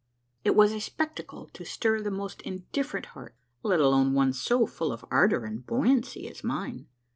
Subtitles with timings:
[0.43, 4.91] It was a spectacle to stir the most indifferent heart, let alone one so full
[4.91, 6.87] of ardor and buoyancy as mine.